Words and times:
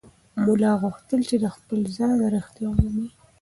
ملا 0.45 0.71
غوښتل 0.81 1.19
چې 1.29 1.35
د 1.43 1.45
خپل 1.55 1.79
ځان 1.97 2.17
رښتیا 2.35 2.67
ومومي. 2.69 3.07